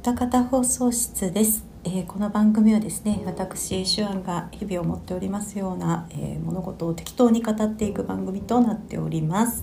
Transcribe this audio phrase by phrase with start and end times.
[0.00, 9.62] 歌方放送室です、えーこの番組はですね私手腕が日々を持っておりますような、えー物事を適当に語っていく番組となっております、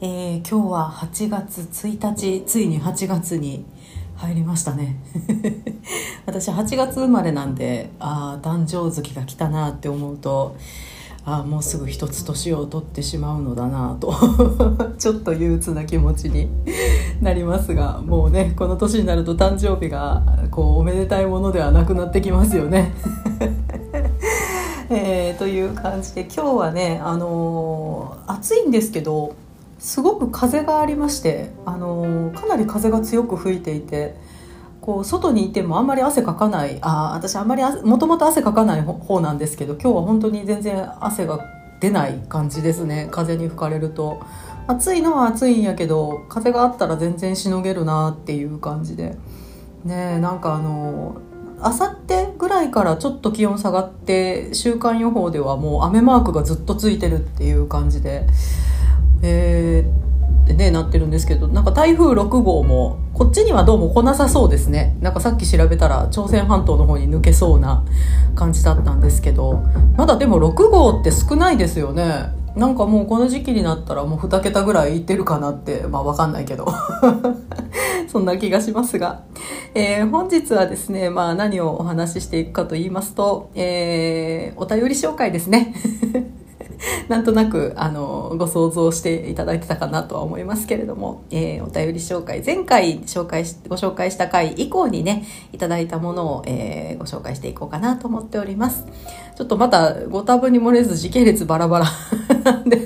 [0.00, 3.66] えー今日は8月1日ついに8月に
[4.14, 5.02] 入りましたね。
[6.26, 10.54] 私8月生まれなんでああ誕生月が来たなって思うと
[11.28, 14.14] あもうすぐ一つ年を取ってしまうのだなと
[14.96, 16.48] ちょっと憂鬱な気持ちに
[17.20, 20.22] なりますがもうねこの年になると誕生日が
[20.52, 22.94] こうおめでたいものではなくなってきますよね。
[24.88, 29.34] えーという感じで今日はね、あのー暑いんですけど
[29.80, 34.14] すごく風がありまして、あのーかなり風が強く吹いていて
[34.86, 41.44] こう外にいてもあんまり汗かかないあ私あんまりもともと汗かかない方なんですけど今日は本当に全然汗が
[41.80, 43.08] 出ない感じですね。
[43.10, 44.20] 風に吹かれると。
[44.68, 49.16] 暑いのは暑いんやけど風があったら全然しのげるなっていう感じで。
[49.84, 51.16] ねえなんかあの
[51.60, 58.26] あさってぐらいからちょっと気温下がって週間予報ではもう雨マークがずっとついてるっていう感じで
[59.22, 64.94] えーねなってるんですけどなんか台風6号もこっちにはどうも来なさそうですね。
[65.00, 67.82] なんかさっき調べたら朝鮮半島の方に抜けそうな
[68.34, 69.62] 感じだったんですけど。
[69.96, 72.26] まだでも6号って少ないですよね。
[72.56, 76.66] なんかもうこの時期になったらもう2桁ぐらいいってるかなってまあわかんないけど。
[78.12, 79.22] そんな気がしますが、
[79.74, 85.72] えー本日はですね、まあ、何をお話ししていくかと言いますと、えーお便り紹介ですね。
[87.08, 98.84] なんとなくあのご想像していただいてたかなとは思いますけれども、えーお便り紹介前回紹介しご紹介した回以降にねいただいたものを、えーご紹介していこうかなと思っております。
[99.36, 101.86] ちょっとまたご多分に漏れず時系列バラバラ
[102.64, 102.84] でよ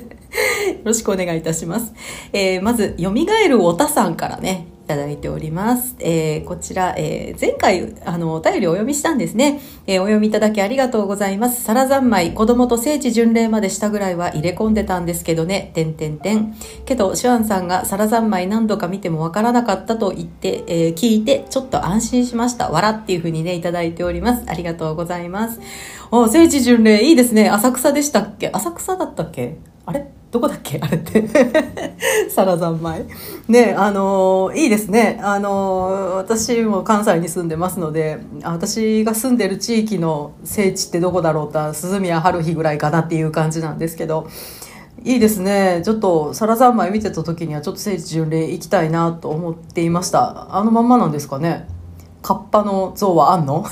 [0.84, 1.92] ろしくお願いいたします、
[2.32, 5.94] えーまず「よみがえるおたさん」からねいただいております。
[6.00, 9.60] えーこちら、えー前回、あの、お便りお読みしたんですね。
[9.86, 11.62] えーお読みいただきありがとうございます。
[11.62, 16.56] サラ三昧、子供と聖地巡礼までしたぐらいは入れ込んでたんですけどね、てんてんてん。
[16.86, 22.70] けど、シュアンさんがサラ三昧何度か見てもわからなかったと言って、えー聞いて、ちょっと安心しました。
[22.70, 24.42] 笑っていうふうにね、いただいております。
[24.48, 25.60] ありがとうございます。
[26.12, 27.48] お聖地巡礼、いいですね。
[27.48, 28.48] 浅草でしたっけ？
[28.52, 29.58] 浅草だったっけ？
[29.86, 30.10] あれ？
[30.32, 30.80] どこだっけ？
[30.82, 31.24] あれって。
[32.28, 33.04] サラ三昧。
[33.46, 35.20] ね、あのーいいですね。
[35.22, 44.26] あのー私も関西に住んでますので、私が住んでる地域の聖地ってどこだろうと、鈴宮春日ぐらいかなっていう感じなんですけど、
[45.04, 45.80] いいですね。
[45.84, 50.56] ちょっと、サラ三昧見てた時にはちょっと聖地巡礼行きたいなと思っていました。
[50.56, 51.68] あのまんまなんですかね？
[52.20, 53.64] カッパの像はあんの？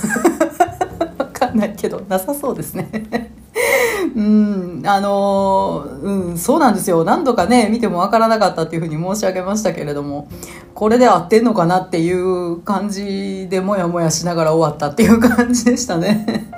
[1.59, 3.31] ないけど、なさそうですね。
[4.15, 7.03] うん、あのうん、そうなんですよ。
[7.03, 10.27] 何度かね、見てもわからなかったっていうふうに申し上げましたけれども、
[10.73, 16.49] これで合ってんのかなっていう感じでもやもやしながら終わったっていう感じでしたね。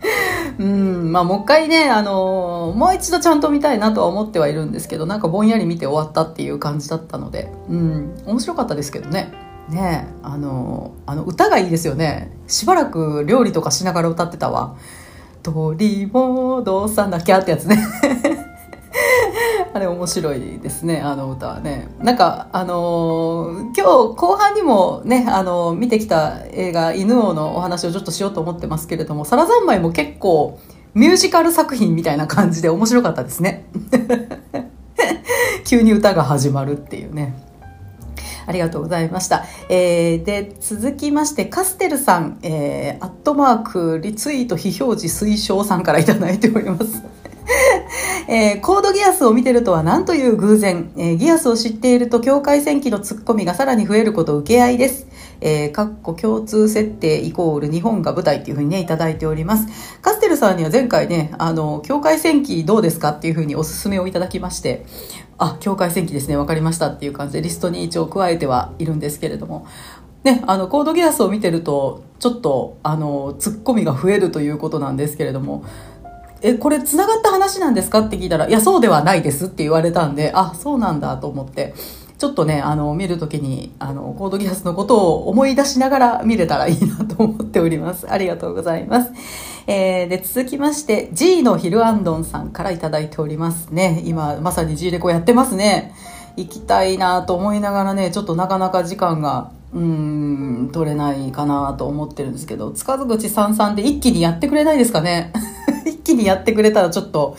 [0.58, 9.45] うん、まあもう一回ね、あのもう一度ちゃんと見たいなとは思ってはいるんですけど、なんかぼんやり見て終わったっていう感じだったので、うん、面白かったですけどね。
[9.68, 12.30] ねあのあの歌がいいですよね。
[12.46, 14.76] しばらく料理とかしながら歌ってたわ。
[15.52, 17.78] 取り戻さなきゃってやつね
[19.72, 30.58] あれ面白いですねあの歌はねなんかあの今日後半にもねあの見てきた映画「犬王」のお話をちょっとしようと思ってますけれども「サラ三昧」も結構
[30.94, 33.66] ミュージカル作品みたいな感じで面白かったですね
[35.64, 37.45] 急に歌が始まるっていうね
[38.46, 39.44] ありがとうございました。
[39.68, 47.02] えーで、続きまして、カステルさん、えーアットマーク、リツイート、非表示、推奨さんから頂いております。
[48.28, 55.06] えーコードギアスを見てるとは何という偶然、えーギアスを知っていると境界線機のツッコミがさらに増えること受け合いです。
[55.40, 59.66] えー、かっこ共通設定イコール日本が舞台っていうふうにね、いただいております。
[60.00, 64.86] カステルさんには前回ね、あの、境界線機どうですかっていうふうにおすすめをいただきまして、
[65.38, 69.66] あ、境界線機ですね、わかりましたっていう感じでリストに一応加えてはいるんですけれども、
[70.24, 75.64] ね、あの、コードギアスを見てると、ちょっと、あの、ツッコミが増えるということなんですけれども、
[76.48, 78.00] え、これ繋がった話なんですか？
[78.00, 81.74] って聞いたら、いや、そうではないですって言われたんで、あ、そうなんだと思って、
[82.18, 88.06] ちょっとね、あの、見るときに、あの、コードギアスのことを思い出しながら見れたらいいなと思っております。
[88.08, 89.12] ありがとうございます。
[89.66, 94.02] えー、で、続きまして、G のヒルアンドンさんからいただいておりますね。
[94.06, 95.94] 今、まさに G レコやってますね。
[96.36, 105.32] 行きたいなと思いながらね、ちょっとなかなか時間が、うん、取れないかなと思ってるんですけど、塚口さんさんで一気にやってくれないですかね？
[105.84, 107.36] 一気にやってくれたらちょっと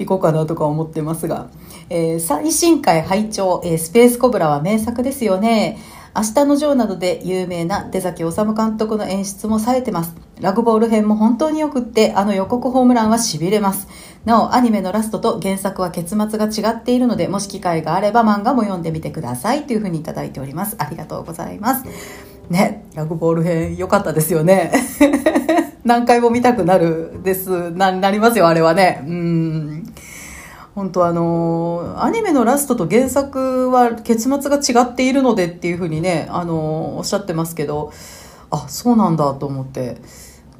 [0.00, 1.46] 行こうかなとか思ってますが。
[1.88, 5.78] えー最新回拝聴、えースペースコブラは名作ですよね。
[6.16, 10.14] 明日のジョーなどで有名な出崎治監督の演出も冴えてます。
[10.40, 13.86] ラグボール編も本当によくって、あの予告ホームランは痺れます。
[14.24, 19.66] なお、アニメのラストと原作は結末が違っているので、もし機会があれば漫画も読んでみてください。
[19.66, 20.76] というふうにいただいております。
[20.78, 21.84] ありがとうございます。
[22.48, 24.72] ね、ラグボール編良かったですよね。
[25.84, 29.04] 何回も見たくなるです、な、なりますよ、あれはね。
[29.06, 29.94] うん。
[30.76, 37.92] 本当あのアニメのラストと原作は結末が違っているのでっていうふうにね、あのおっしゃってますけど、
[38.50, 39.96] あ、そうなんだと思って。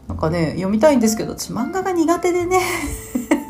[0.09, 2.61] なんかね、読みたいんですけど、私漫画が苦手でね。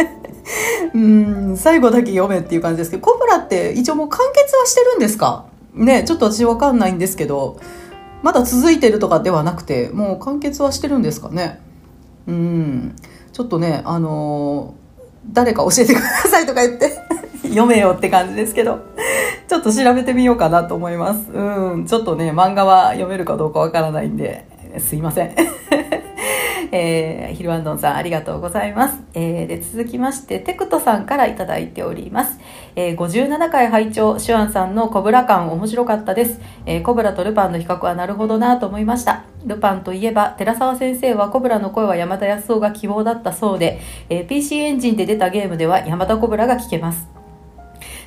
[0.95, 5.45] うん最後だけ読めっていう感じですけどコブラって一応もう完結はしてるんですか？
[5.75, 7.61] ねちょっと私わかんないんですけど
[8.23, 11.61] まだ続いてるとかではなくてもう完結はしてるんですかね？
[12.27, 12.97] うん
[13.33, 14.86] ちょっとねあのー、
[15.33, 16.91] 誰か教えてくださいとか言って
[17.49, 18.81] 読めよって感じですけど
[19.49, 21.31] ちょっと調べてみようかなと思います。
[21.33, 24.45] うんちょっとね漫画は読めるかどうかわからないんで
[24.79, 25.35] すいません。
[26.73, 29.01] えー、ヒルワンドンさんありがとうございます。
[29.15, 32.39] えー、で、続きまして、テクトさんからいただいております。
[32.75, 36.41] えー、57回拝聴シュアンさんのコブラ感面白かったです。
[36.67, 39.25] えー、コブラとルパンの比較はなるほどなと思いました。
[39.45, 47.09] ルパンといえば、寺澤先生はコブラの声は山田康夫が希望だったそうで、えー、PC エンジンで出たゲームでは山田コブラが聞けます。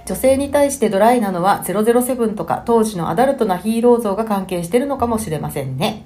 [0.05, 6.03] 女性に対してドライなのは007とか当時のアダルトなヒーロー像が関係してるのかもしれませんね。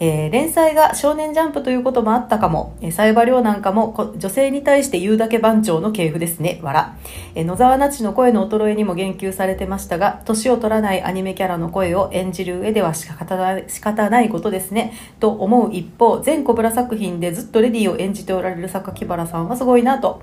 [0.00, 6.96] えー、連載が少年ジャンプということもあったかも、えー、サイバリョウなんかも女性に対して言うだけ番長の系譜ですね、わら。
[7.34, 20.22] えー、野沢那智の声の衰えにも言及されてましたが、年を取らないアニメキャラの声を演じる上では仕方ない仕方ないことですね、と思う一方、全コブラ作品でずっとレディを演じておられる榊原さんはすごいなと。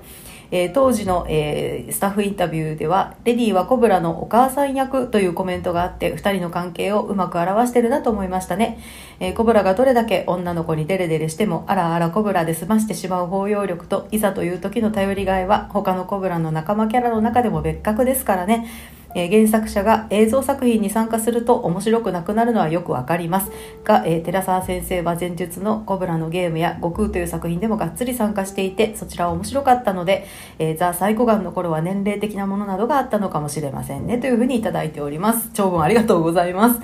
[0.52, 8.78] えー、当時の、えー、スタッフインタビューでは、レディーはコブラのお母さん役というコメントがあって、二人の関係をうまく表してるなと思いましたね。
[9.18, 18.68] えー、コブラがどれだけ女の子にデレデレしても、あらあらコブラで済ましてしまう包容力と、いざという時の頼りがいは、他のコブラの仲間キャラの中でも別格ですからね。
[19.14, 23.50] えー、原作者が映像作品に参加すると面白くなくなるのはよくわかります。
[23.84, 30.26] が、えー、寺澤先生は前述のコブラのゲームや悟空という作品でもがっつり参加していてそちらは面白かったので、
[30.58, 35.50] えー、ザ・サイコガンの頃は年齢的なものなどがあったのかもしれませんねというふうにいただいております。
[35.52, 36.80] 長文ありがとうございます。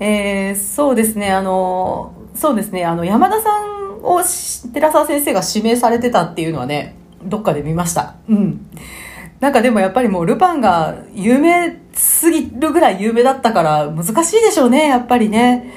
[0.00, 4.22] えー、そうですねあのそうですねあの山田さんを
[4.72, 6.94] 寺澤先生が指名されてたっていうのはね
[7.24, 8.14] どっかで見ました。
[8.28, 8.66] うん。
[9.40, 15.72] なんかでもやっぱりもうルパンが有名すぎるぐらい有名だったから難しいでしょうね、やっぱりね。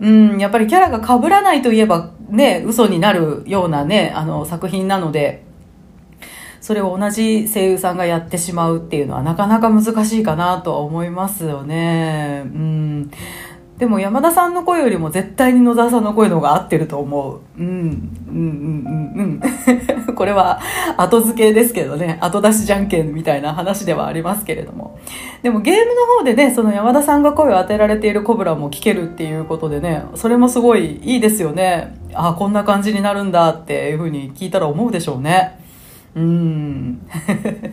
[0.00, 5.44] うん、やっぱりキャラが被らないといえばね、嘘になるようなね、あの作品なので、
[6.60, 12.42] それを同じ声優さんがやってしまうっていうのはなかなか難しいかなとは思いますよね。
[12.44, 13.10] うん。
[13.78, 17.40] でも山田さんの声よりも絶対に野沢さんの声の方が合ってると思う。
[17.58, 17.66] うん。
[17.66, 19.40] うんうんうんうん。
[20.14, 20.60] これは
[20.96, 22.18] 後付けですけどね。
[22.20, 24.98] 後出しじゃんけんみたいな話ではありますけれども。
[25.42, 31.96] でもゲームの方でね、その山田さんが声を当てられているコブラも聞けるっていうことでね、それもすごいいいですよね。
[32.14, 35.60] あ、こんな感じになるんだっていうふうに聞いたら思うでしょうね。
[36.14, 37.06] うん。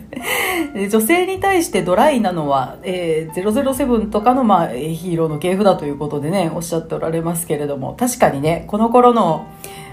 [0.90, 9.46] 女性に対してドライなのは、えー、007とかの、まあ、ヒーローの系譜だということでね、おっしゃっておられますけれども、確かにね、この頃の、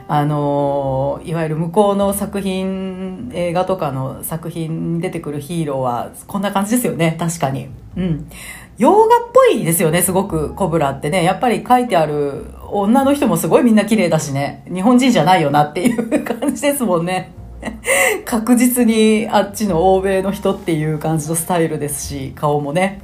[0.08, 7.70] あのー、いわゆる向こうの作品、映画とかの作品に出てくるヒーローは、こんな感じですよね、確かに。
[7.98, 8.30] うん。
[8.78, 11.24] 洋画っぽいですよね、すごく、コブラってね。
[11.24, 14.64] やっぱり書いてある女の人もすごいみんな綺麗だしね。
[14.72, 17.36] 日本人じゃないよなっていう感じですもんね。
[18.26, 23.02] 確実にあっちの欧米の人っていう感じのスタイルですし顔もね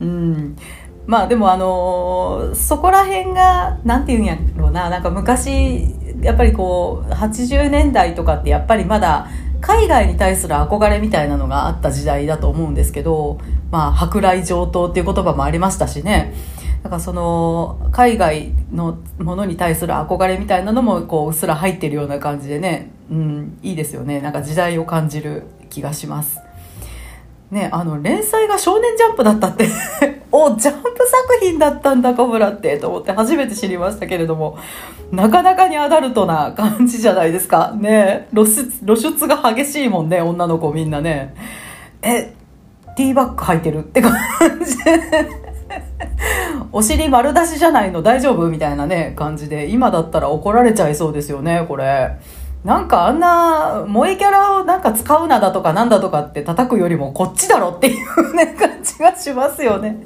[0.00, 0.56] うん
[1.06, 9.28] まあでもあのー、そこら辺がなんていうんやろうななんか昔やっぱりこう80年代とかってやっぱりまだ
[9.60, 13.38] 海外に対する憧れみたいなのがあった時代だと思うんですけど
[13.70, 16.34] まあ舶来上等っていう言葉もありましたしね
[16.82, 26.43] だからその海外のものに対する憧れみたいなのもこううっすら入ってるような感じでね、うん、いいですよねなんか時代を感じる気がします。
[27.50, 29.68] ね、あの連載が「少年ジャンプ」だったって
[30.32, 34.58] おジャンプ作品だったんだコブラってと思って初めて知りましたけれども
[35.12, 37.72] なかなかにアダルトな感じじゃないですか。
[37.78, 41.34] ね露出露出が激しいもんね女の子みんなね。
[42.02, 42.32] え
[42.96, 44.12] ティーバッグ履いてるって感
[44.64, 44.76] じ。
[46.72, 48.48] お尻丸出しじゃないの大丈夫？
[48.48, 52.16] みたいなね、感じで、今だったら怒られちゃいそうですよね、これ。
[52.64, 59.98] なんかあんな萌えキャラをなんか使うなだとかなんだとかって叩くよりもこっちだろっていうね感じがしますよね。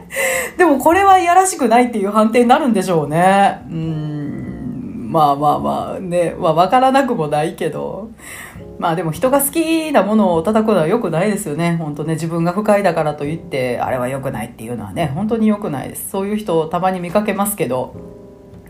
[0.56, 3.60] でもこれはいやらしくないっていう判定になるんでしょうね。
[3.70, 5.08] うん。
[5.12, 6.34] まあまあまあね。
[6.38, 8.08] まあ分からなくもないけど。
[8.78, 11.76] まあでも人が好きなものを叩くのは良くないですよね。
[11.78, 16.08] 本当ね、自分が不快だからといって、あれは良くないっていうのはね、本当に良くないです。
[16.10, 17.94] そういう人をたまに見かけますけど、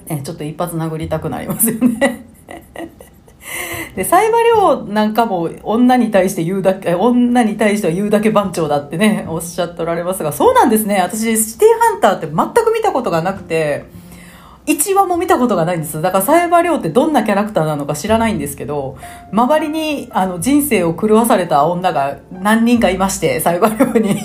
[0.07, 2.25] ね、ちょっと一発殴りたくなりますよね。
[3.97, 11.01] で、サイバリョウなんかも女に対して言うだけ、女に対しては言うだけ番長だってね、おっしゃっておられますが、そうなんですね。
[11.01, 13.85] 私、シティハンターって全く見たことがなくて、
[14.67, 16.03] 1話も見たことがないんです。
[16.03, 18.99] だから、サイバリョウってどんなキャラクターなのか知らないんですけど、
[19.33, 24.21] 周りに、あの、人生を狂わされた女が何人かいまして、サイバリョウに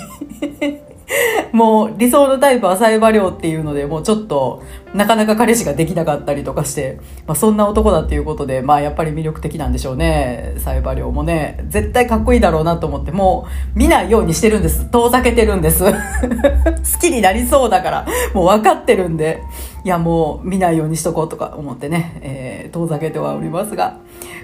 [1.52, 4.62] もう理想のタイプはサイバリョウっていうので、もうちょっと、
[4.94, 10.54] なかなか彼氏ができなかったりとかして、まあそんな男だっていうことで、まあやっぱり魅力的なんでしょうね。
[10.58, 14.86] サイバリョウもね、絶対かっこいいだろうなと思って、もう見ないようにしてるんです。
[14.90, 15.84] 遠ざけてるんです。
[15.92, 15.92] 好
[17.00, 19.42] きになりそうだから、もう分かってるんで、
[19.84, 23.98] いやもう見ないようにしとこうとか思ってね、えー、遠ざけてはおりますが。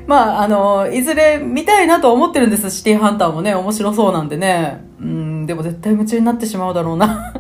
[0.07, 2.71] まあ、あの、いずれ見たいなと思ってるんです。
[2.71, 4.85] シティハンターもね、面白そうなんでね。
[5.01, 7.35] うん、でも絶対夢中になってしまうだろうな。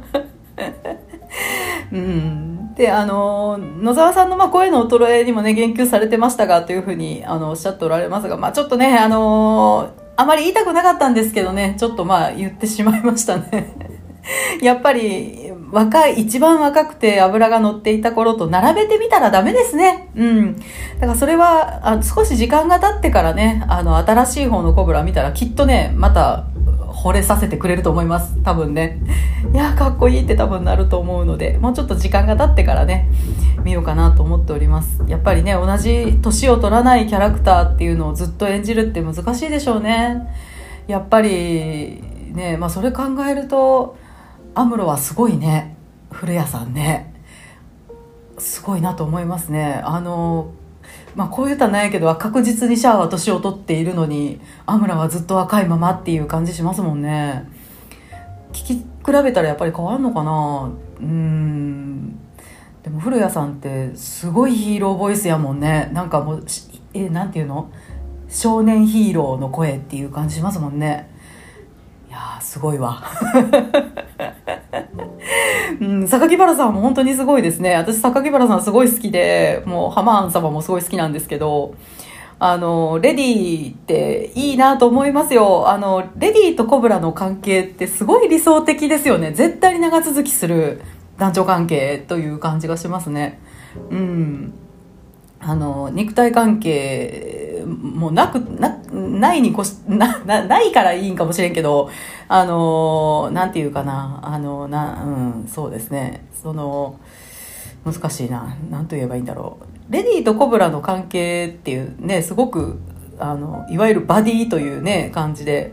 [1.92, 2.74] うん。
[2.74, 13.76] で、あの、野沢さんのまあ声の衰えにもね、言及されてましたが、というふうに、あの、おっしゃっておられますが、まあちょっとね、あの、あまり言いたくなかったんですけどね、ちょっとまあ言ってしまいましたね。
[14.60, 20.08] やっぱり、若い、一番若くて脂が乗っていた頃と並べてみたらダメですね。
[20.16, 20.56] うん。
[20.56, 20.62] だ
[21.02, 26.44] からそれは、あ少し時間が経ってからね、あの、新しい方のコブラ見たらきっとね、また、
[27.02, 28.36] 惚れさせてくれると思います。
[28.42, 29.00] 多分ね。
[29.52, 33.08] いや、かっこいいって多分なると思うので、もうちょっと時間が経ってからね、
[33.64, 35.02] 見ようかなと思っております。
[35.06, 40.28] やっぱりね、同じ年を取らないキャラクターっていうのをずっと演じるって難しいでしょうね。
[40.86, 42.02] やっぱり、
[42.32, 43.96] ね、まあそれ考えると、
[44.54, 45.76] アムロはすごいね
[46.10, 47.14] 古谷さんね
[48.38, 50.52] すごいなと思いますねあの
[51.14, 57.48] まあこう言ったらないけど確実にシャアは年を取っているのにアムラはずっと若いままっていう感じしますもんね。
[58.52, 58.84] 聞き比
[59.24, 60.70] べたらやっぱり変わるのかな？
[61.00, 62.18] うん。
[62.82, 65.90] でも古谷さんってすごいヒーローボイスやもんね。
[65.92, 66.44] なんかもう
[66.94, 67.70] えなんていうの？
[68.28, 71.10] 少年ヒーローの声っていう感じしますもんね。
[72.08, 73.02] いやすごいわ。
[75.80, 77.74] うん、榊原さんも本当にすごいですね。
[77.74, 81.74] 私、榊原さんすごい好きで、もう、ハマーン様もすごい好きなんですけど、
[82.38, 85.68] あの、レディーっていいなと思いますよ。
[85.68, 89.32] あの、レディーとコブラの関係ってすごい理想的ですよね。
[89.32, 90.80] 絶対に長続きする
[91.18, 93.38] 男女関係という感じがしますね。
[93.90, 94.54] うん。
[95.40, 101.90] あの、肉体関係もなく、な、ないにこし、な、な、ないからいいんかもしれんけど、
[102.28, 105.08] あの、なんていうかな、あの、な、う
[105.44, 107.00] ん、そうですね、その、
[107.84, 109.92] 難しいな、なんと言えばいいんだろう。
[109.92, 112.78] レディーとコブラの関係っていうね、すごく、
[113.18, 115.72] あの、いわゆるバディというね、感じで、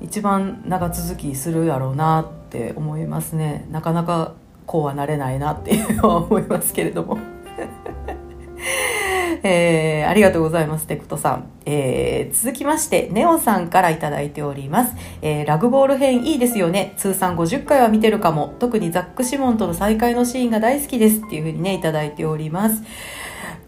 [0.00, 3.66] 一番長続きするやろうなって思いますね。
[3.70, 4.34] なかなか
[4.66, 7.33] こうはなれないなっていうのは思いますけれども。
[9.44, 11.50] えー、ありがとうございます、テクトさん。
[11.66, 14.96] えー、続きまして、ネオさんからいただいております。
[15.20, 16.94] えー、ラグボール編いいですよね。
[16.96, 18.54] 通算50回は見てるかも。
[18.58, 21.18] 特にザック・シモンとの再会のシーンが大好きです。
[21.18, 22.82] っていうふうにね、いただいております。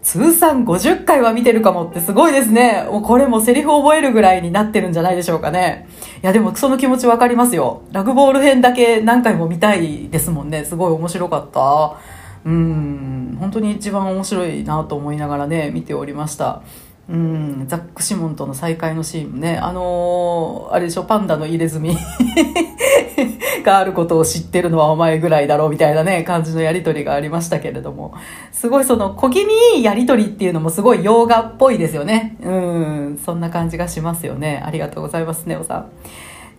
[0.07, 2.87] 通算50回は見てるかもってすごいですね。
[2.89, 5.87] もうこれもセリフ覚えるぐらいになってるんじゃないでしょうかね。
[6.23, 7.81] いやでもその気持ちわかりますよ。
[7.91, 10.63] ラグボール編だけ何回も見たいですもんね。
[10.63, 12.16] すごい面白かった。
[12.47, 16.61] うん本当に一番面白いなと思いながらね見ておりました。
[17.09, 19.57] うんザック・シモンとの再会のシーンもね。
[19.57, 21.95] あのー、あれでしょパンダの入れ墨
[23.63, 28.13] があることを知ってるのはお前ぐらいだろうみたいなね感じのやり取りがありましたけれども。
[28.53, 32.37] すごいその小気味いいやり取りっていうのもすごい洋画っぽいですよね。
[32.41, 34.63] うんそんな感じがしますよね。
[34.65, 35.85] ありがとうございますネオさん。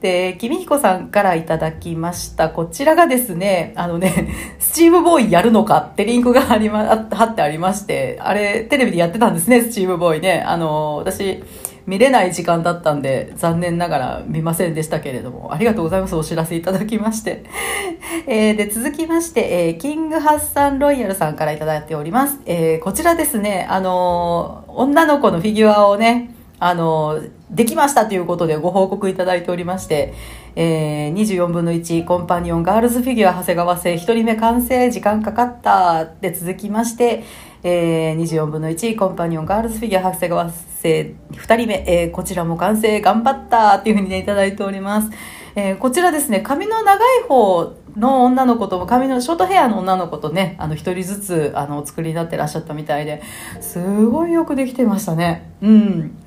[0.01, 2.51] で、君彦さんからいただきました。
[2.51, 4.29] こちらがですね、あのね、
[4.61, 10.45] スチームボーイやるのかってリンクがありま、貼ってありまして、あれ、テレビでやってたんですね、スチームボーイね。
[10.47, 11.43] あの、私、
[11.89, 16.15] 見れない時間だったんで、残念ながら見ませんでしたけれども、ありがとうございます。
[16.15, 17.45] お知らせいただきまして。
[18.29, 22.41] えー、で、続きまして、えー、キングハッサンロイヤルさんからいただいております。
[22.45, 30.15] えー、こちらですね、あの女の子のフィギュアをね、あの、できましたということでご報告いただいておりまして、
[30.57, 37.23] えー、24分の1コンパニオンガールズフィギュア長谷川製1人目完成時間かかったで続きまして、
[37.63, 45.11] えー、24分の1コンパニオンガールズフィギュア長谷川製2人目、えー、こちらも完成頑張ったっていうふうにねいただいております。
[45.55, 53.23] えー、こちらですね、髪の長い方の女の子と髪のショートヘアの女の子とね、あの一人ずつあのお作りになってらっしゃったみたいで、
[53.61, 55.51] すごいよくできてましたね。
[55.61, 56.18] うん。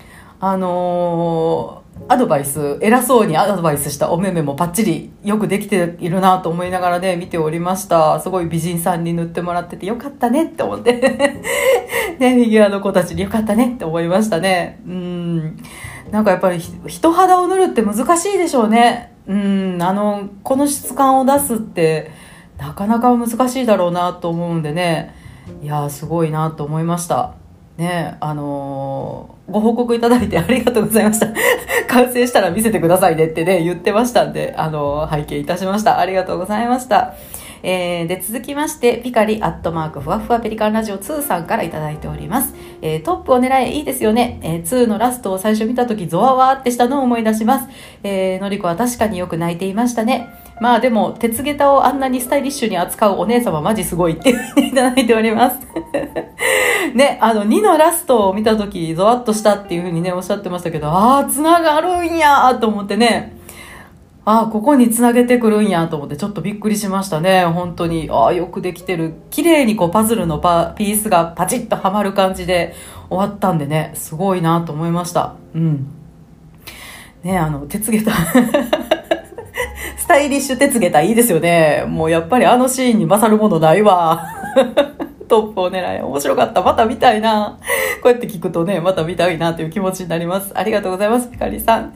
[0.43, 8.19] あのー、アドバイス、偉そうにアドバイスしたお目目もパッチリよくできているなと思いながらね、見ておりました。
[8.19, 10.93] すごい美人さんに塗ってもらっててよかったねって思って
[12.17, 14.81] ね、フィギュアの子たちによかったねって思いましたね。
[14.87, 15.57] うん。
[16.09, 19.13] なんかやっぱり人肌を塗るって難しいでしょうね。
[19.27, 22.09] うん、あの、この質感を出すって
[22.57, 25.13] なかなか難しいだろうなと思うんでね。
[25.61, 27.35] いやすごいなと思いました。
[27.81, 31.27] ねあのー、ご報告いただいてありがとうございました。
[31.89, 35.99] 完成したら見せてくださいねってね、言ってましたんで、あのー、拝見いたしました。
[35.99, 37.15] ありがとうございました。
[37.63, 42.53] えー、で、続きまして、ピカリアットマークふわふわペリカンラジオ2さんからいただいております。
[42.81, 44.39] えー、トップを狙え、いいですよね。
[44.43, 47.67] えー、2のラストを最初見たとき、ゾワワーってしたのを思い出します。
[48.03, 50.40] えー、のりこは確かによく泣いていましたね。
[50.61, 55.57] まあでも、鉄下駄をあんなにスタイリッシュに扱うお姉様マジすごいっていただいております。
[56.93, 63.35] ね、あの、2のラストを見たとき、ゾワッとしたっていうふうにね、おっしゃってましたけど、ああ、繋がるんやと思ってね、
[64.23, 67.43] ああ、ここに繋げてくるんやと思ってちょっとびっくりしましたね。
[67.45, 68.07] 本当に。
[68.11, 69.15] ああ、よくできてる。
[69.31, 72.75] 綺麗にこうパズルのパピースがパチッとはまる感じで
[73.09, 75.33] 終わったんでね、すごいなと思いました。
[75.55, 75.87] うん。
[77.23, 78.11] ねあの、鉄下駄
[80.11, 81.85] タイリッシュ鉄下駄いいですよね。
[81.87, 84.27] もうやっぱりあのシーンに勝るものないわ。
[85.29, 86.01] トップを狙い。
[86.01, 86.61] 面白かった。
[86.61, 87.57] また見たいな。
[88.03, 90.51] こうやって聞くとね、また見たいなという気持ちになります。
[90.53, 91.93] ありがとうございます、ピカリさん。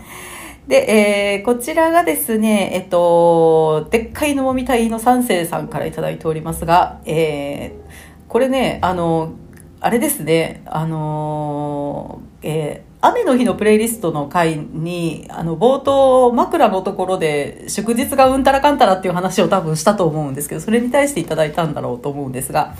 [0.65, 9.34] で、えー、こちらがですね、えっと、でっかいのもみたいの三世さんからいただいておりますが、えー、これね、あの、
[9.81, 22.75] あれですね、あのえー雨の日のプレイリストの回に、あの、冒頭、枕のところで、祝日がうんたらかんたらっていう話を多分したと思うんですけど、それに対していただいたんだろうと思うんですが、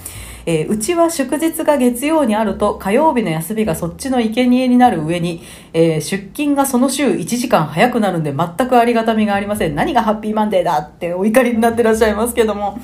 [0.48, 9.76] えー、うちは祝日が月曜にあると、火曜日の休みがそっちの生贄になる上に、えー、出勤がその週1時間早くなるんで、全くありがたみがありません。
[9.76, 12.80] 何がハッピーマンデーだってお怒りになってらっしゃいますけども、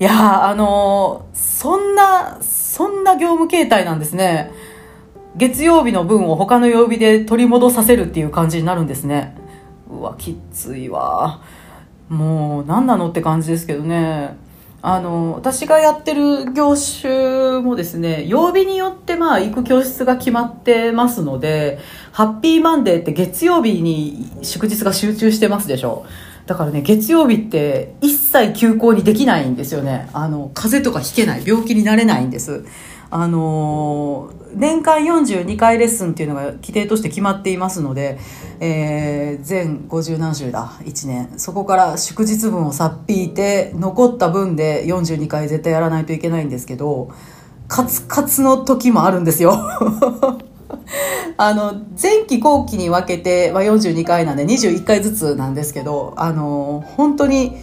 [0.00, 4.50] いやー、あのー、そんな、そんな業務形態なんですね。
[5.36, 9.36] 月曜日の分を他の曜日で取り戻させるっていう感じになるんですね。
[9.90, 11.42] うわ、きついわ。
[12.08, 14.36] もう、何なのって感じですけどね。
[14.80, 21.78] あの、私がやってる業種もですね、曜日によってまあ行く教室が決まってますので、
[22.12, 26.06] ハッピーマンデーって月曜日に祝日が集中してますでしょ。
[26.46, 30.08] だからね、月曜日って一切休校にできないんですよね。
[30.12, 32.64] あの、風邪とかひけない、病気になれないんです。
[33.10, 38.18] あの年間42回レッスンっていうのが規定として決まっていますので、
[38.60, 41.32] えー、全50何週だ1年。
[41.38, 47.10] そこから祝日分をさっぴいて残った分で42回絶対やらないといけないんですけど
[47.66, 49.56] カツカツの時もあるんですよ。
[51.40, 57.56] あの前期後期に分けては42回なんで21回ずつなんですけどあの本当に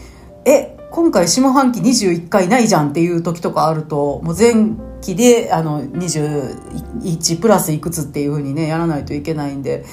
[0.45, 4.75] え今回下半期21回ないじゃんっていう時とかあるともう前
[5.06, 9.86] 期であの21プラスいくつっていうふうにねやらないといけないんで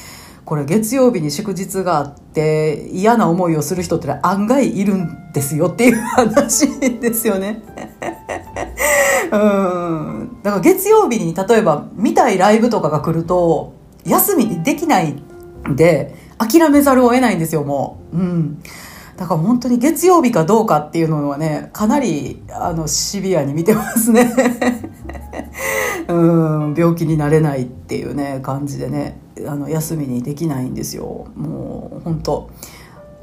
[0.46, 7.62] これ月曜日に祝日があって嫌な思いをする人って案外いるんですよっていう話ですよね。
[9.30, 13.72] うんだから月曜日に例えば見たいライブとかが来ると
[14.04, 15.14] 休みできない
[15.68, 18.16] んで諦めざるを得ないんですよもう。
[18.16, 18.62] うん
[19.22, 24.32] だから本当に月曜日かどうかっていうのはねかなりあのシビアに見てますね。
[26.08, 26.14] う
[26.70, 31.26] ん病気になれないっていうね感じでねあの休みにできないんですよ。
[31.36, 32.50] もう本当。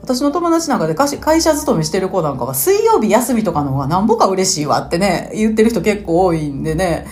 [0.02, 7.08] 私の友達なんかで会社勤めしてる子なんかは水曜日休みとかの方がなんぼか嬉しいわってね言ってる人結構多いんでね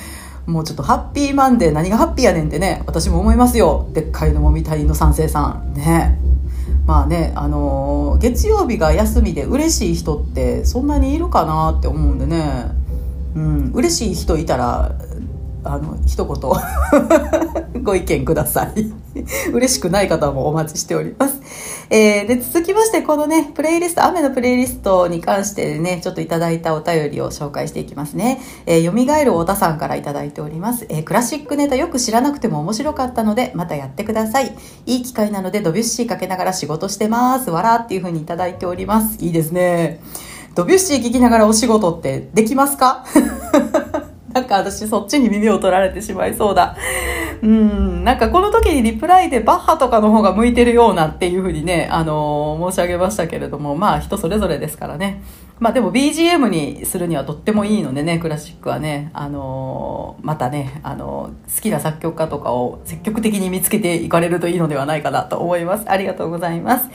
[0.46, 3.90] もうちょっとハッピーマンデー何がハッピーやねんってね私も思いますよ。
[3.92, 5.74] でっかいのもみたいの賛成さん。
[5.74, 6.27] ね。
[6.86, 12.72] まあね、あのー、月曜日が休みで嬉しい人ってそんなにいるかなって思うんでね、
[13.36, 14.96] うん、嬉しい人いたら、
[15.64, 17.84] あの、一言。
[17.84, 18.94] ご意見ください。
[19.54, 21.40] 嬉しくない方もお待ちしております。
[21.90, 28.42] えー、で、続きまして、このね、プレイリスト、雨のプレイリストに関してね、ちょっといただいたお便りを紹介していきますね。
[28.66, 28.92] えー、蘇
[29.26, 30.86] る太田さんからいただいております。
[30.90, 34.56] えー、クラシックネタよく知らなくても面白かったので、またやってください。
[34.86, 37.50] いい機会なので、ドビュッシーかけながら仕事してます。
[37.52, 39.18] わらっていう風にいただいております。
[39.20, 40.00] いいですね。
[40.56, 43.06] ドビュッシー聞きながらお仕事ってできますか？
[44.38, 46.78] なんか私そっちに耳を取られてしまいそうだ。
[47.42, 55.24] うん、なんかこの時にリプライでバッハとかの方が向いてるようなっていうふうにね、あのー、申し上げましたけれども、まあ人それぞれですからね。
[55.60, 65.90] まあでも BGM にするにはとってもいいのでね、クラシックはね、あのー、またね、あのー、好きな作曲家とかを積極的に見つけていかれるといいのではないかなと思います。
[65.90, 66.90] ありがとうございます。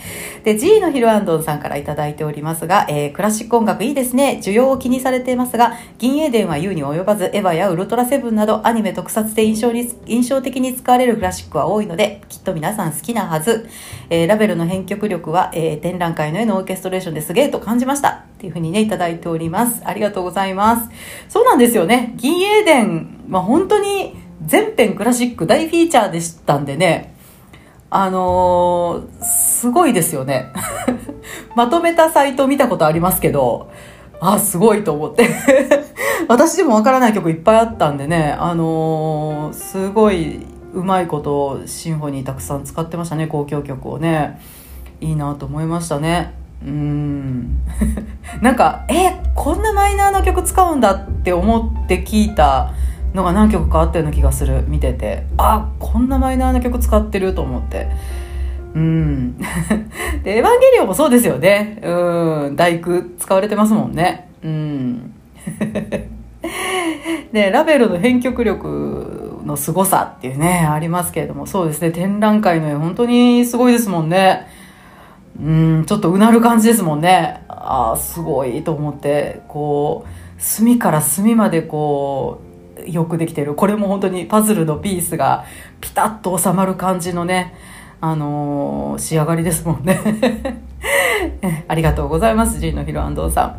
[0.45, 4.41] で、G のヒルアンドンさんからいただいておりますが、えー、クラシック音楽いいですね。
[4.43, 13.69] 需要を気にされていますが、銀英伝は言うに及ばず、エヴァやウルトラセブンなどアニメ特撮で印象に、印象的に使われるクラシックは多いので、きっと皆さん好きなはず。
[14.11, 18.11] えー、ラベルの編曲力は、えー、展覧会の絵のオーケストレーションですげえと感じました。
[18.11, 19.83] っていうふうにね、いただいております。
[19.85, 20.89] ありがとうございます。
[21.29, 22.15] そうなんですよね。
[22.17, 27.12] 銀英伝、まあ、本当に全編クラシック大フィーチャーでしたんでね、
[27.95, 30.51] あのー、すごいですよね。
[31.55, 33.71] まとめたサイト見たことありますけど、
[34.19, 35.29] あ、すごいと思って
[36.27, 44.41] 私でもわからない曲いっぱいあったんでね、あのー、すごいうまいことシンフォニーたくさん使ってましたね、交響曲をね。
[45.03, 46.33] いいなと思いましたね。
[46.65, 47.59] うん
[48.41, 52.71] なんかえこんなマイナーな曲使うんだって思って聞いた
[53.15, 54.65] のが何曲かあったような気がする。
[54.69, 55.27] 見てて。
[55.37, 57.89] あこんなマイナーな曲使ってると思って。
[58.75, 59.37] うん。
[60.25, 61.79] で「エヴァンゲリオン」もそうですよね。
[61.83, 62.57] うん。
[62.57, 64.29] 大工使われてますもんね。
[64.43, 65.15] うん。
[67.33, 71.47] でラベルの編曲力の凄さっていうねありますけれども。
[71.47, 71.91] そうですね。
[71.91, 74.47] 展覧会の絵本当にすごいですもんね。
[75.41, 77.43] うん、ちょっとうなる感じですもんね。
[77.49, 82.52] ああ、すごいと思って、こう、隅から隅までこう、
[82.87, 83.55] よくできてる。
[83.55, 85.45] これも本当にパズルのピースが
[85.81, 87.55] ピタッと収まる感じのね、
[88.01, 90.01] あのー、仕上がりですもんね。
[91.69, 93.57] ありがとうございます、ジンのヒロアンドさん。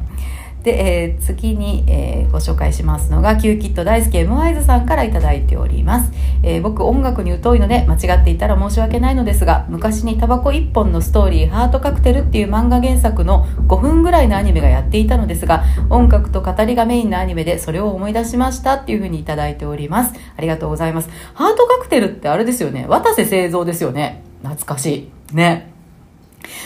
[0.63, 6.11] で、えー、次に、えー、ご紹介しますのが、キューキット大好き M ワイズさんから頂いております。
[6.41, 20.13] えー、僕、音楽に疎いので、間違っていたら申し訳ないのですが、昔にタバコ1本のストーリー、ハートカクテルっていう漫画原作の5分ぐらいのアニメがやっていたのですが、音楽と語りがメインのアニメで、それを思い出しましたっていうふうに頂いております。
[20.37, 21.09] ありがとうございます。
[21.33, 22.85] ハートカクテルってあれですよね。
[22.87, 24.23] 渡瀬製造ですよね。
[24.43, 25.35] 懐かしい。
[25.35, 25.72] ね。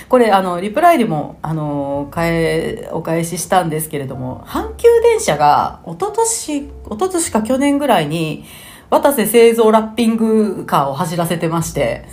[0.10, 8.46] これあのリプライでもあのえお返ししたんですけれども阪急電車が一昨年一昨年か去年ぐらいに
[8.90, 12.06] 渡瀬製造ラッピングカーを走らせてまして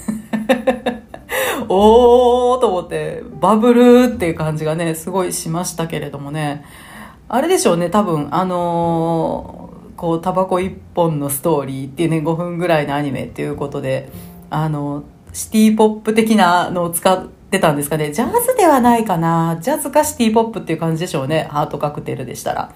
[1.68, 6.64] おーと思ってバブルっていう感じがねすごいしましたけれどもね。
[7.28, 14.10] あれでしょうね多分あのー、こうタバコ一本のストーリーっていうね5分ぐらいのアニメっていうことで
[14.50, 18.12] あのシティポップ的なのを使ってたんですかね。
[18.12, 19.58] ジャズではないかな。
[19.60, 21.46] ジャズかシティポップっていう感じでしょうね。
[21.50, 22.74] ハートカクテルでしたら。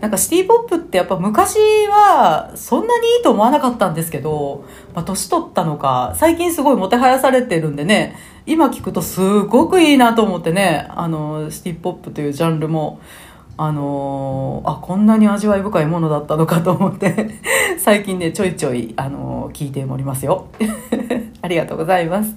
[0.00, 13.00] なんかシティポップってやっぱ昔はそんなにいいと思わなかったんですけど、まあ年取ったのか、最近すごいもてはやされてるんでね、今聞くとすごくいいなと思ってね、あの、シティポップというジャンルも、
[13.62, 17.28] あのー、あこんなに味わい深いものだったのかと思って
[17.76, 20.46] 最近ねちょいちょい、あのー、聞いておりますよ
[21.42, 22.34] ありがとうございます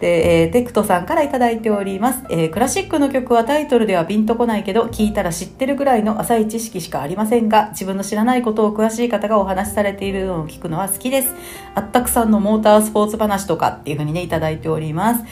[0.00, 11.34] で、えー、テクトさんから頂いております、えー、クラシックの曲はタイトルではピンとこないけど聞いたら知ってるぐらいの浅い知識しかありませんが自分の知らないことを詳しい方がお話しされているのを聞くのは好きです。
[11.74, 15.24] あったくさんのモータースポーツ話とかっていうふうにね頂いております。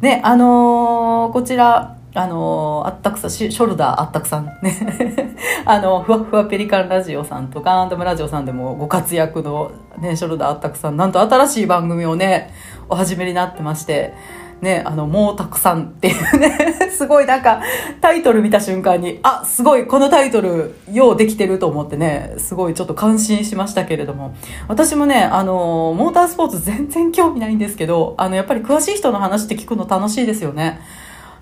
[0.00, 5.36] ねあのー、こちらあの、あったくさ、ショルダーあったくさんね。
[5.64, 12.52] あの、ふわふわペリカンラジオさんとガンダムラジオさんでもご活躍のね、ショルダーあったくさん、なんと新しい番組をね、
[12.88, 14.12] お始めになってまして、
[14.60, 17.62] ね、あの、もうたくさんっていうね、 すごいなんか、
[18.00, 24.34] タイトル見た瞬間に、あ、すごい、このタイトル、ようできてると思ってね、すごいちょっと感心しましたけれども、
[24.68, 30.80] 私もね、あの、モータースポーツ全然興味ないんですけど、あの、やっぱり詳しい人の話って聞くの楽しいですよね。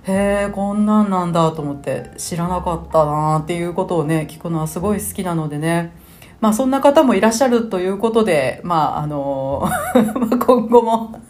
[0.04, 5.92] へえこんなんなんだと思って知らなかったなっていうことをね聞くのはすごい好きなのでね
[6.40, 9.68] まあそんな方もいらっしゃるということでまああの
[10.46, 11.20] 今後も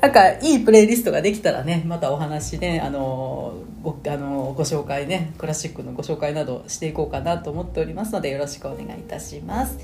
[0.00, 9.78] なんかいいプレイリストができたらねまたお話ねあのごあのご紹介ねクラシックのご紹介などしていこうかなと思っておりますのでよろしくお願いいたします。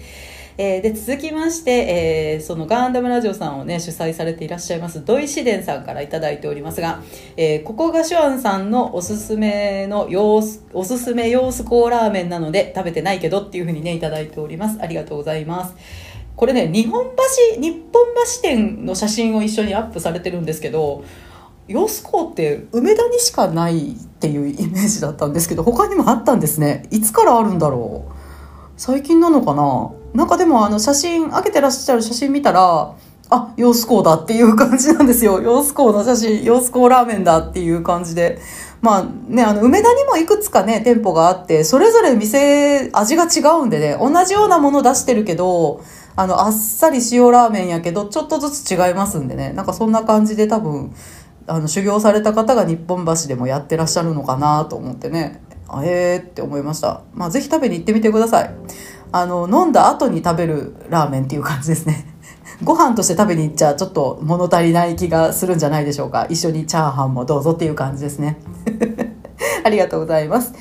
[0.61, 1.71] えー、で、続きまして、
[2.35, 7.01] えー、そのガンダムラジオさんをね、主催されていらっしゃいます、土井紫伝さんから頂いておりますが、
[7.37, 14.79] えー、ここがシュアンさんのおすすめの様子、おすすめ様子コーラーメンなので、食べてないけどっていうふうにね、頂いております。
[14.83, 15.75] ありがとうございます。
[16.35, 17.05] これね、日本
[17.55, 21.05] 橋、日本橋店の写真を一緒にアップされてるんですけど、
[21.69, 28.13] ヨスコって梅田にしかないっていうイメージだったんですけど他にもあったんですねいつからあるんだろう
[28.79, 32.93] 最近なのかななんかでもあの写真開けてらっしゃる写真見たら
[33.31, 35.41] あ、ヨースコーだっていう感じなんですよ。
[35.41, 38.41] ヨースコーの写真、ヨースコーラーメンだっていう感じで。
[38.81, 45.85] まあね、あの、梅田にもいくつかね、店舗があって、それぞれ店、味が違うんでね、同じようなもの出してるけど、
[46.17, 50.95] あの、あっさり塩ラーメンやけど、ちょっとずつ違いますんでね、なんかそんな感じで多分、
[51.49, 55.41] あの修行された方が日本橋でもやってらっしゃるのかなと思ってね
[55.83, 58.55] ええー、って思いましたまあぜひ食べに行ってみてください
[59.13, 62.07] あの飲んだ後に食べるラーメンっていう感じですね。
[62.65, 66.27] ご飯として食べに行っちゃちょっと物足りない気がするんじゃないでしょうか。
[66.29, 68.39] 一緒にチャーハンもどうぞっていう感じですね。
[69.65, 70.53] ありがとうございます。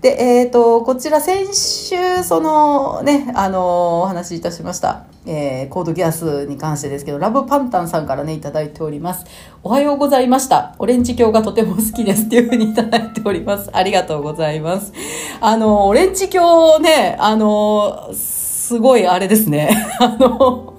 [0.00, 5.04] で、えっ、ー、と、こちら先週、そのね、あのお話しいたしました。
[5.26, 9.26] えー、コードギアスに関してですけど、ラブパンタンさんからね、いただいております。
[9.64, 10.76] おはようございました。
[10.78, 13.68] オレンジ教がとても好きですっていうふうにいただいております。
[13.72, 14.92] ありがとうございます。
[15.40, 19.70] あの、オレンジ教ね、あの、すごいあれですね。
[19.98, 20.74] あの、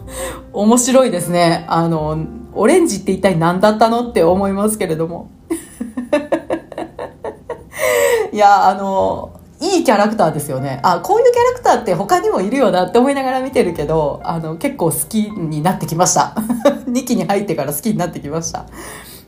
[0.54, 1.66] 面白いですね。
[1.68, 2.18] あの、
[2.54, 5.30] オレンジって一体何だったのって思いますけれども。
[8.32, 10.80] いや、あの、いいキャラクターですよね。
[10.84, 16.36] あ、こういうキャラクターって他にもいるよなって思いながら見てるけど、あの、結構好きになってきました。
[16.88, 18.66] 2期に入ってから好きになってきました。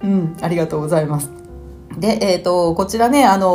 [0.04, 1.30] うん、ありがとうございます。
[1.98, 3.48] で、えっ、ー、と、こちらね、あの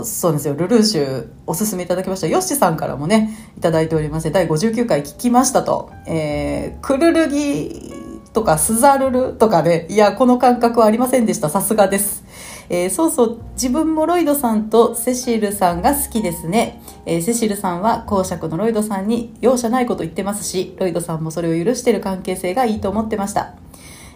[0.00, 7.92] ー、そうですよ、ルルーシュおすすめいただきました、ヨッシさんからもね、いただいておりまして、第59回聞きましたと、えー、クルルギ
[8.32, 11.50] とかスザルルとかね、いや、この感覚はありませんでした。
[11.50, 12.24] さすがです。
[12.68, 23.54] えー、そうそう自分もロイドさんとセシルさんが好きですね、えー、セシルさんは公爵のロイドさんに容赦ないこと言ってますしロイドさんもそれを許してる関係性がいいと思ってました。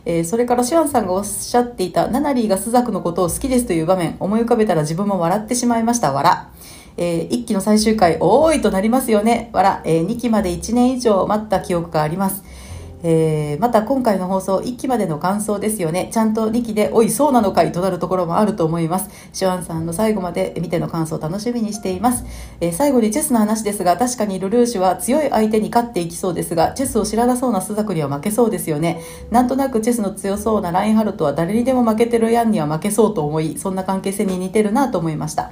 [0.07, 6.13] えー、それからシュアンさんがおっしゃっていたナナリーがスザクのことを好きですという場面思い浮かべたら自分も笑ってしまいました。
[6.13, 6.47] 笑。
[6.97, 9.51] えー、1期の最終回、おーいとなりますよね。
[9.53, 12.45] わら、えー、2期まで1年以上待った記憶があります。
[13.03, 16.11] えー、また今回の放送1期までの感想ですよね。
[16.13, 19.09] ちゃんと2期で「おいそうなのかい」となるところもあると思います。
[19.33, 22.25] シュアンさんの最後まで見ての感想を楽しみにしています、
[22.61, 29.01] えー、最後にチェスの話ですが確かにルルーシュは強い相手に勝っていきそうですがチェスを知らなそうなスザクには負けそうですよね。
[29.31, 35.51] なんとなくチェスの強そうなラインハルトは誰にでも負けてるヤンには負けそうと思いそんな関係性に似てるなと思いました。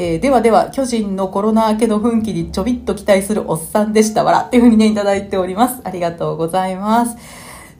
[0.00, 5.80] えー、ではでは、巨人のコロナ明けの奮起にちょびっと期待するおっさんでしたわらっていうふうにね、いただいております。
[5.82, 7.16] ありがとうございます。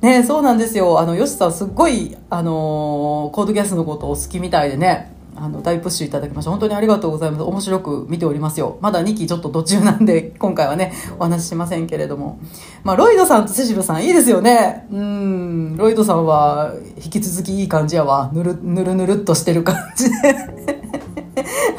[0.01, 0.99] ね、そうなんですよ。
[0.99, 6.51] あの、ヨシさんすっごい、あのー、コードギャスのことを好きみたいでね、あの、大プッシュいただきました。
[6.51, 7.43] 本当にありがとうございます。
[7.45, 8.79] 面白く見ておりますよ。
[8.81, 12.41] まだ2期ちょっと途中なんで、今回はね、お話ししませんけれども。
[12.83, 14.89] まあ、ロイドさんとセシルさんいいですよね。
[14.91, 18.31] うん、ロイドさんは引き続きいい感じやわ。
[18.33, 20.98] ぬる、ぬるぬるっとしてる感じで。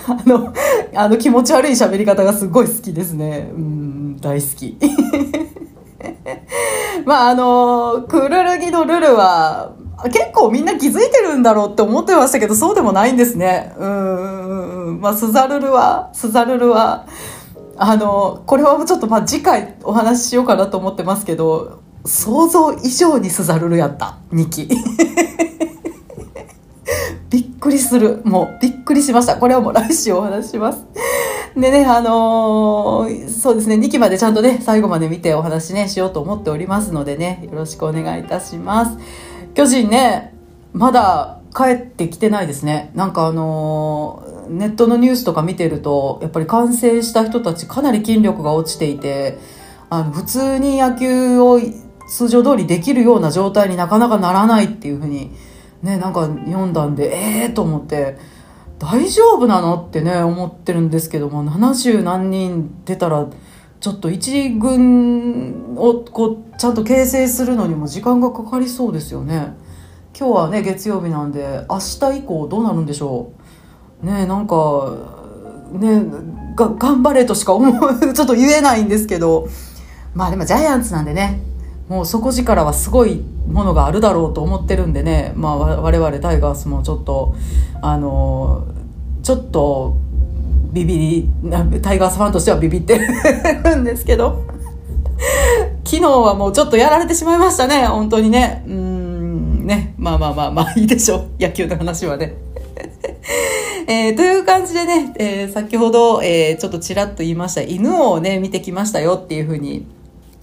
[0.09, 0.53] あの、
[0.95, 3.49] あの気持ち悪い喋り方がすごい好きですね。
[3.53, 4.77] うん、大好き。
[7.05, 9.73] まああの、クルルギのルルは、
[10.05, 13.73] 結構みんな気づいてるんだろうって思ってましたけど、そうでもないんですね。
[13.77, 17.05] うん、まあスザルルは、スザルルは、
[17.77, 24.69] あの、これはちょっとまあ次回お話ししようかなと思ってますけど、想像以上にスザルルやった、2期。
[27.59, 28.21] くりする。
[28.23, 29.37] もうびっくりしました。
[29.37, 30.85] これはもう来週お話しします。
[31.55, 38.97] でね、あのー、そうですね、2期までちゃんとね、最後まで見てお話ね、しようと思っておりますのでね、よろしくお願いいたします。
[39.55, 40.33] 巨人ね、
[40.73, 42.91] まだ帰ってきてないですね。
[42.95, 49.37] なんかあのー、ネットのニュースとか見てると、やっぱり完成した人たちかなり筋力が落ちていて、
[49.89, 51.59] あの、普通に野球を
[52.07, 55.31] 通常通りできるような状態になかなかならないっていうふうに
[55.81, 58.17] ね、なんか読んだんで、ええー、と思って、
[58.79, 63.27] 大丈夫なのってね、思ってるんですけども、70何人出たら、
[63.79, 69.53] ちょっと一軍をこう、ちゃんと形成するのにも時間がかかりそうですよね。
[70.17, 73.31] 今日はね、月曜日なんで、明日以降どうなるんでしょ
[74.03, 74.05] う。
[74.05, 74.97] ね、なんか、
[75.73, 76.03] ね、
[76.55, 77.71] が、頑張れとしか思う、
[78.13, 79.47] ちょっと言えないんですけど、
[80.13, 81.41] まあでもジャイアンツなんでね、
[81.89, 87.35] もう底力はすごいものがあるだろうと思ってるんでね、まあ、我々タイガースもちょっと
[87.81, 88.67] あの
[89.23, 89.97] ちょっと
[90.71, 91.29] ビビり
[91.81, 94.45] タイガースファンとしてはビビってるんですけど
[95.83, 98.63] 昨日はもうちょっとやられてしまいましたね、本当にね。
[98.67, 99.95] うん、ね。
[99.97, 101.29] まあまあまあまあ、いいでしょう。
[101.39, 102.35] 野球の話はね。
[103.87, 109.87] えー、という感じでね、えー、先ほど、えー、ちょっとちらっと言いました、犬をね、見てきましたよっていうふうに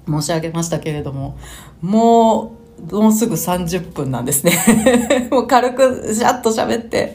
[0.09, 1.37] 申し上げましたけれども、
[1.81, 2.53] も
[2.91, 4.53] う、もうすぐ30分なんですね。
[5.31, 7.15] もう軽くシャッと喋って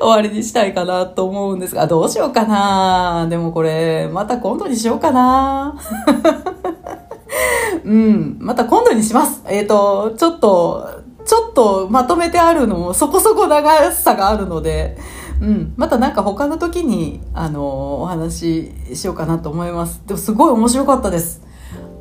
[0.00, 5.76] 終わりにしたいかなと思うんですが、どうしようかなでもこれ、また今度にしようかな
[7.84, 9.42] うん、また今度にします。
[9.46, 10.88] えっ、ー、と、ちょっと、
[11.24, 14.96] ちょっとまとめてあるのもそこそこ長さがあるので、
[15.40, 20.02] うん、またなんか他の時に、あの、お話ししようかなと思います。
[20.06, 21.45] でもすごい面白かったです。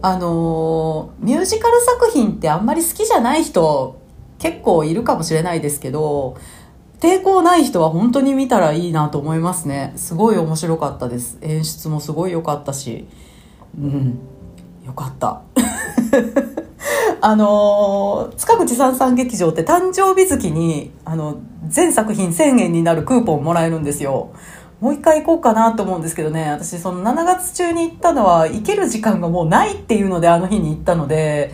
[0.08, 4.00] あの、ミュージカル作品ってあんまり好きじゃない人
[4.38, 6.38] 結構いるかもしれないですけど、
[7.00, 9.94] 抵抗ない人は本当に見たらいいなと思いますね。
[9.96, 11.40] すごい面白かったです。
[11.42, 13.08] 演出もすごい良かったし。
[13.76, 14.20] うん。
[14.86, 15.42] よかった。
[17.22, 21.38] あの塚口三三劇場って誕生日月にあの
[21.68, 24.34] 全作品1000円になるクーポンもらえるんですよ
[24.80, 26.50] もう一回行こうかなと思うんですけどね。
[26.52, 31.54] 私その7月中に行ったのは行ける時間がもうないっていうのであの日に行ったので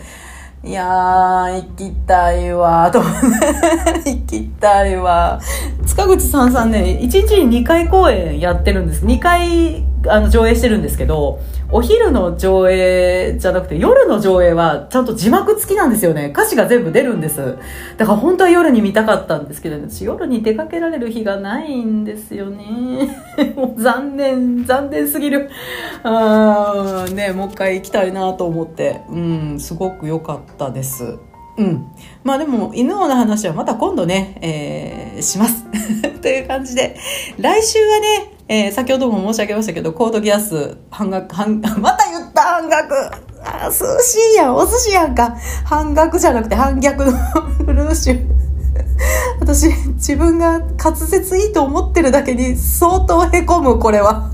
[0.64, 3.02] いやー、行きたいわと
[4.08, 5.40] 行きたいわ
[5.84, 9.04] 塚口さんさんね、1日に2回公演やってるんです。
[9.04, 11.40] 2回、あの、上映してるんですけど、
[11.74, 16.26] お昼の上映じゃなくて夜の上映はちゃんと字幕付きなんですよね。
[16.26, 17.56] 歌詞が全部出るんです。
[17.96, 23.24] だから本当は夜に見たかったんですけど、ね、私夜に出かけられる日がないんですよね。
[23.56, 25.48] もう残念、残念すぎる。
[26.02, 31.16] あーね、もう一回行きたいなと思って、うん、すごく良かったです。
[31.58, 31.86] うん。
[32.24, 35.64] まあでも、犬王の話はまた今度ね、えー、します。
[36.22, 36.96] という感じで、
[37.38, 42.94] 来週はね、えー、先ほども申し上げましたけど、コードギアス、半額、半、 また言った半額
[43.44, 45.36] あ、寿司やん、お寿司やんか。
[45.64, 47.12] 半額じゃなくて半逆の
[47.64, 48.20] フルーシュ。
[49.40, 54.30] 私、自分が滑舌いいと思ってるだけに相当へこむ、これは。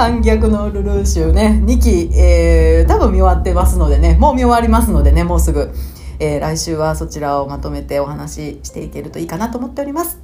[0.00, 5.74] 反逆のルルーシュね、2期、えー、多分見終わってますのでね、もう見終わりますのでね、もうすぐ、
[6.18, 10.18] えー、来週はそちらをまとめてお話ししていけるといいかなと思っております。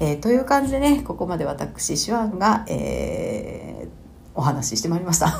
[0.00, 3.88] えー、という感じでね、ここまで私、手腕が、えー、
[4.34, 5.32] お話ししてまいりました。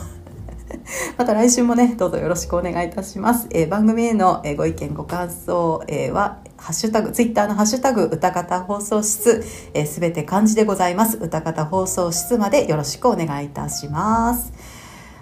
[1.18, 3.48] また来週もね、どうぞよろしくお願いいたします。
[3.50, 11.16] え、番組への、ご意見、ご感想、え、は、ハッシュタグ、ツイッターのハッシュタグ、歌方放送室、す、えー、べ、て漢字でございます。
[11.16, 14.53] 歌方放送室までよろしくお願いいたします。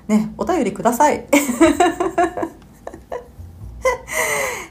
[0.08, 1.26] ね、お便りください。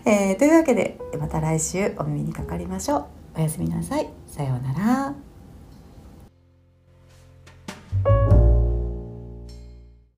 [0.05, 3.05] えー、というわけで、また来週お耳にかかりましょう。
[3.37, 4.09] おやすみなさい。
[4.27, 5.26] さようなら。